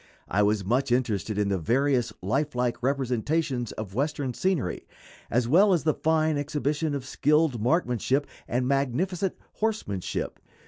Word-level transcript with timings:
I 0.27 0.41
was 0.41 0.65
much 0.65 0.91
interested 0.91 1.37
in 1.37 1.49
the 1.49 1.59
various 1.59 2.11
lifelike 2.23 2.81
representations 2.81 3.71
of 3.73 3.93
Western 3.93 4.33
scenery, 4.33 4.87
as 5.29 5.47
well 5.47 5.73
as 5.73 5.83
the 5.83 5.93
fine 5.93 6.39
exhibition 6.39 6.95
of 6.95 7.05
skilled 7.05 7.61
marksmanship 7.61 8.25
and 8.47 8.67
magnificent 8.67 9.35
horsemanship. 9.57 10.39